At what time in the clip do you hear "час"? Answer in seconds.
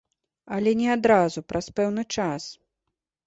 2.21-2.43